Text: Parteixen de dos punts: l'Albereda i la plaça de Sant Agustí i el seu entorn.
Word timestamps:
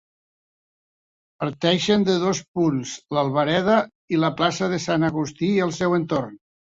Parteixen 1.43 2.07
de 2.07 2.15
dos 2.23 2.41
punts: 2.59 2.93
l'Albereda 3.17 3.77
i 4.17 4.23
la 4.25 4.33
plaça 4.41 4.71
de 4.73 4.81
Sant 4.87 5.07
Agustí 5.11 5.51
i 5.59 5.61
el 5.67 5.77
seu 5.83 5.97
entorn. 6.01 6.35